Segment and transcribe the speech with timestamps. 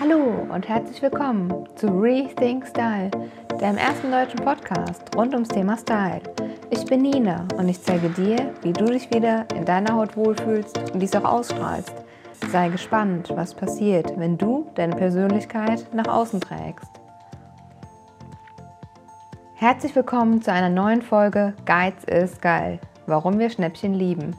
[0.00, 3.10] Hallo und herzlich willkommen zu Rethink Style,
[3.60, 6.20] deinem ersten deutschen Podcast rund ums Thema Style.
[6.70, 10.92] Ich bin Nina und ich zeige dir, wie du dich wieder in deiner Haut wohlfühlst
[10.92, 11.92] und dies auch ausstrahlst.
[12.50, 16.90] Sei gespannt, was passiert, wenn du deine Persönlichkeit nach außen trägst.
[19.54, 24.34] Herzlich willkommen zu einer neuen Folge Geiz ist geil, warum wir Schnäppchen lieben.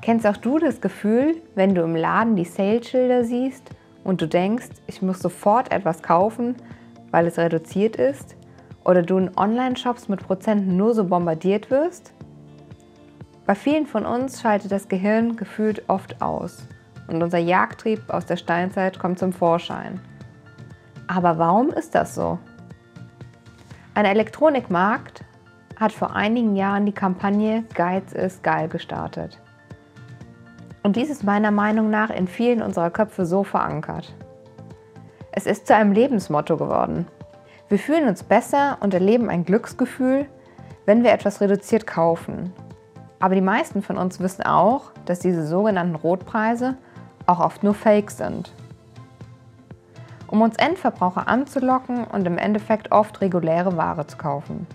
[0.00, 3.70] Kennst auch du das Gefühl, wenn du im Laden die Sale-Schilder siehst
[4.04, 6.56] und du denkst, ich muss sofort etwas kaufen,
[7.10, 8.36] weil es reduziert ist?
[8.84, 12.12] Oder du in Online-Shops mit Prozenten nur so bombardiert wirst?
[13.46, 16.66] Bei vielen von uns schaltet das Gehirn gefühlt oft aus
[17.08, 20.00] und unser Jagdtrieb aus der Steinzeit kommt zum Vorschein.
[21.06, 22.38] Aber warum ist das so?
[23.94, 25.24] Ein Elektronikmarkt
[25.78, 29.41] hat vor einigen Jahren die Kampagne Geiz ist geil gestartet.
[30.82, 34.14] Und dies ist meiner Meinung nach in vielen unserer Köpfe so verankert.
[35.30, 37.06] Es ist zu einem Lebensmotto geworden.
[37.68, 40.26] Wir fühlen uns besser und erleben ein Glücksgefühl,
[40.84, 42.52] wenn wir etwas reduziert kaufen.
[43.20, 46.76] Aber die meisten von uns wissen auch, dass diese sogenannten Rotpreise
[47.26, 48.52] auch oft nur Fake sind.
[50.26, 54.66] Um uns Endverbraucher anzulocken und im Endeffekt oft reguläre Ware zu kaufen.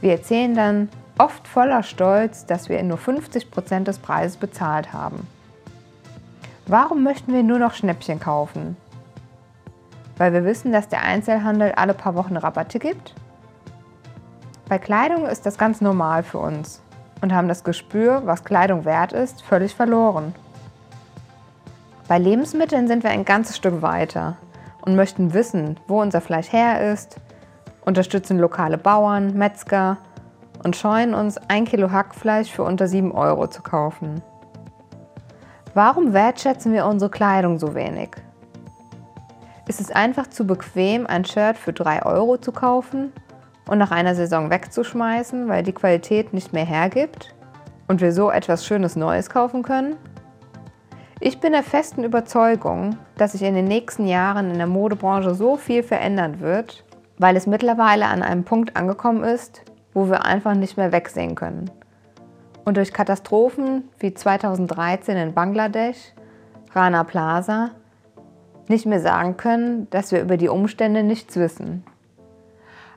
[0.00, 5.26] Wir erzählen dann, oft voller Stolz, dass wir nur 50 Prozent des Preises bezahlt haben.
[6.66, 8.76] Warum möchten wir nur noch Schnäppchen kaufen?
[10.16, 13.14] Weil wir wissen, dass der Einzelhandel alle paar Wochen Rabatte gibt?
[14.68, 16.82] Bei Kleidung ist das ganz normal für uns
[17.20, 20.34] und haben das Gespür, was Kleidung wert ist, völlig verloren.
[22.06, 24.36] Bei Lebensmitteln sind wir ein ganzes Stück weiter
[24.82, 27.16] und möchten wissen, wo unser Fleisch her ist,
[27.84, 29.96] unterstützen lokale Bauern, Metzger
[30.62, 34.22] und scheuen uns, ein Kilo Hackfleisch für unter 7 Euro zu kaufen.
[35.74, 38.10] Warum wertschätzen wir unsere Kleidung so wenig?
[39.68, 43.12] Ist es einfach zu bequem, ein Shirt für 3 Euro zu kaufen
[43.68, 47.34] und nach einer Saison wegzuschmeißen, weil die Qualität nicht mehr hergibt
[47.86, 49.96] und wir so etwas Schönes Neues kaufen können?
[51.20, 55.56] Ich bin der festen Überzeugung, dass sich in den nächsten Jahren in der Modebranche so
[55.56, 56.84] viel verändern wird,
[57.18, 59.62] weil es mittlerweile an einem Punkt angekommen ist,
[59.94, 61.70] wo wir einfach nicht mehr wegsehen können.
[62.64, 66.12] Und durch Katastrophen wie 2013 in Bangladesch,
[66.72, 67.70] Rana Plaza,
[68.68, 71.84] nicht mehr sagen können, dass wir über die Umstände nichts wissen.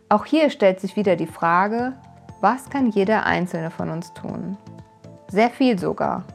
[0.10, 1.94] Auch hier stellt sich wieder die Frage,
[2.42, 4.58] was kann jeder Einzelne von uns tun?
[5.30, 6.26] Sehr viel sogar.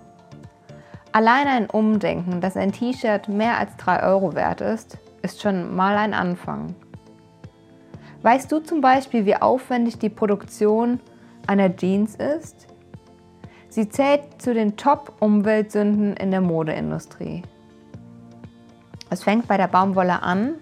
[1.13, 5.97] Allein ein Umdenken, dass ein T-Shirt mehr als 3 Euro wert ist, ist schon mal
[5.97, 6.75] ein Anfang.
[8.27, 10.99] Weißt du zum Beispiel, wie aufwendig die Produktion
[11.47, 12.67] einer Jeans ist?
[13.69, 17.43] Sie zählt zu den Top-Umweltsünden in der Modeindustrie.
[19.11, 20.57] Es fängt bei der Baumwolle an,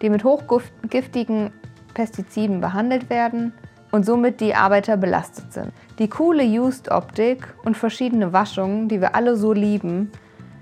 [0.00, 1.52] die mit hochgiftigen
[1.92, 3.52] Pestiziden behandelt werden
[3.92, 5.72] und somit die Arbeiter belastet sind.
[5.98, 10.10] Die coole Used-Optik und verschiedene Waschungen, die wir alle so lieben,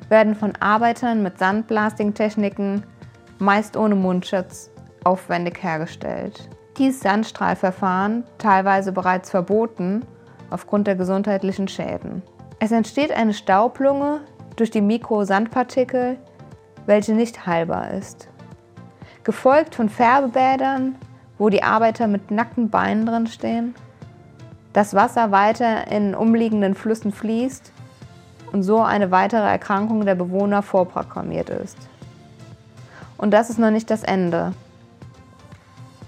[0.09, 2.83] werden von Arbeitern mit Sandblasting-Techniken,
[3.39, 4.74] meist ohne Mundschutz,
[5.05, 6.49] aufwendig hergestellt.
[6.79, 10.05] Dieses Sandstrahlverfahren, teilweise bereits verboten,
[10.51, 12.23] aufgrund der gesundheitlichen Schäden.
[12.59, 14.21] Es entsteht eine Staublunge
[14.57, 16.19] durch die Mikrosandpartikel,
[16.87, 18.29] welche nicht heilbar ist.
[19.23, 20.97] Gefolgt von Färbebädern,
[21.39, 23.75] wo die Arbeiter mit nackten Beinen drin stehen,
[24.73, 27.73] das Wasser weiter in umliegenden Flüssen fließt
[28.53, 31.79] und so eine weitere Erkrankung der Bewohner vorprogrammiert ist.
[33.17, 34.53] Und das ist noch nicht das Ende.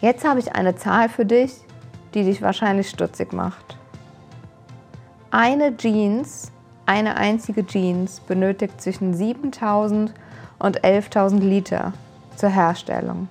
[0.01, 1.55] Jetzt habe ich eine Zahl für dich,
[2.13, 3.79] die dich wahrscheinlich stutzig macht.
[5.31, 6.53] Eine Jeans,
[6.85, 10.13] eine einzige Jeans benötigt zwischen 7000
[10.59, 11.95] und 11.000 Liter
[12.37, 13.29] zur Herstellung.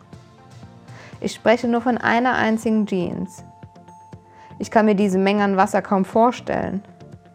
[1.21, 3.43] Ich spreche nur von einer einzigen Jeans.
[4.57, 6.83] Ich kann mir diese Menge an Wasser kaum vorstellen,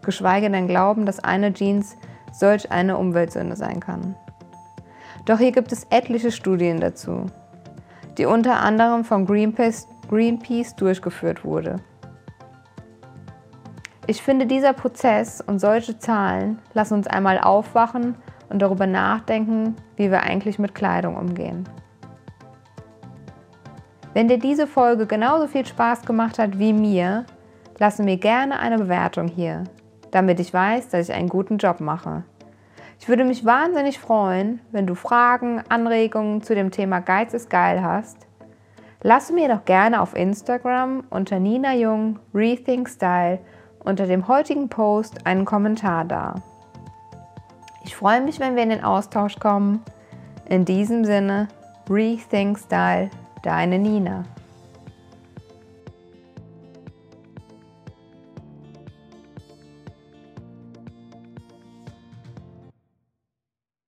[0.02, 1.96] geschweige denn glauben, dass eine Jeans
[2.32, 4.16] solch eine Umweltsünde sein kann.
[5.24, 7.26] Doch hier gibt es etliche Studien dazu
[8.18, 11.76] die unter anderem von Greenpeace, Greenpeace durchgeführt wurde.
[14.06, 18.16] Ich finde, dieser Prozess und solche Zahlen lassen uns einmal aufwachen
[18.48, 21.68] und darüber nachdenken, wie wir eigentlich mit Kleidung umgehen.
[24.12, 27.24] Wenn dir diese Folge genauso viel Spaß gemacht hat wie mir,
[27.78, 29.64] lasse mir gerne eine Bewertung hier,
[30.10, 32.24] damit ich weiß, dass ich einen guten Job mache.
[33.00, 37.82] Ich würde mich wahnsinnig freuen, wenn du Fragen, Anregungen zu dem Thema Geiz ist geil
[37.82, 38.26] hast.
[39.02, 43.38] Lass mir doch gerne auf Instagram unter Nina Jung Rethink Style
[43.78, 46.34] unter dem heutigen Post einen Kommentar da.
[47.86, 49.82] Ich freue mich, wenn wir in den Austausch kommen.
[50.46, 51.48] In diesem Sinne,
[51.88, 53.08] Rethink Style,
[53.42, 54.24] deine Nina.